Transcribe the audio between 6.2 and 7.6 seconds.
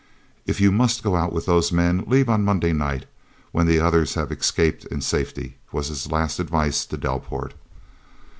advice to Delport.